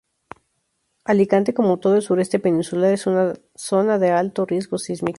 [1.05, 5.09] Alicante, como todo el sureste peninsular, es una zona de alto riesgo sísmico.